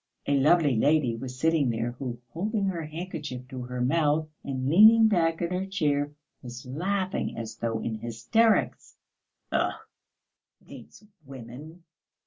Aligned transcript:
A 0.25 0.35
lovely 0.35 0.75
lady 0.75 1.15
was 1.15 1.39
sitting 1.39 1.69
there 1.69 1.91
who, 1.91 2.17
holding 2.31 2.65
her 2.65 2.85
handkerchief 2.85 3.47
to 3.49 3.61
her 3.61 3.81
mouth 3.81 4.27
and 4.43 4.67
leaning 4.67 5.07
back 5.07 5.43
in 5.43 5.51
her 5.51 5.67
chair, 5.67 6.11
was 6.41 6.65
laughing 6.65 7.37
as 7.37 7.57
though 7.57 7.77
in 7.79 7.99
hysterics. 7.99 8.95
"Ugh, 9.51 9.75
these 10.59 11.03
women!" 11.23 11.83